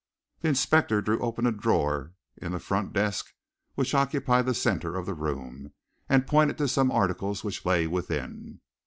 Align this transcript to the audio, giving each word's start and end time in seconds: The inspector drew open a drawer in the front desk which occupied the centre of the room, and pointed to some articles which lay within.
The 0.39 0.47
inspector 0.49 0.99
drew 1.03 1.19
open 1.19 1.45
a 1.45 1.51
drawer 1.51 2.13
in 2.35 2.53
the 2.53 2.59
front 2.59 2.91
desk 2.91 3.35
which 3.75 3.93
occupied 3.93 4.47
the 4.47 4.55
centre 4.55 4.95
of 4.97 5.05
the 5.05 5.13
room, 5.13 5.73
and 6.09 6.25
pointed 6.25 6.57
to 6.57 6.67
some 6.67 6.89
articles 6.91 7.43
which 7.43 7.63
lay 7.67 7.85
within. 7.85 8.61